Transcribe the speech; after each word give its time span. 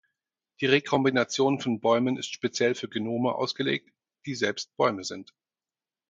Die 0.61 0.65
Rekombination 0.65 1.59
von 1.59 1.79
Bäumen 1.79 2.17
ist 2.17 2.33
speziell 2.33 2.73
für 2.73 2.89
Genome 2.89 3.35
ausgelegt, 3.35 3.93
die 4.25 4.33
selbst 4.33 4.75
Bäume 4.75 5.03
sind. 5.03 5.35